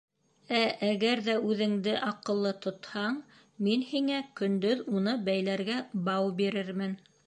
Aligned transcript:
Ә 0.59 0.61
әгәр 0.87 1.21
ҙә 1.27 1.35
үҙеңде 1.49 1.93
аҡыллы 2.09 2.55
тотһаң 2.65 3.21
мин 3.69 3.87
һиңә, 3.93 4.21
көндөҙ 4.43 4.85
уны 5.01 5.19
бәйләргә, 5.31 5.81
бау 6.11 6.39
бирермен. 6.43 7.03